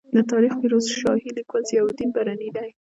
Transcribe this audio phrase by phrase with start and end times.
[0.15, 2.69] د تاریخ فیروز شاهي لیکوال ضیا الدین برني دی.